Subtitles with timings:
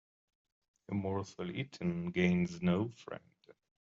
[0.91, 3.39] A morsel eaten gains no friend.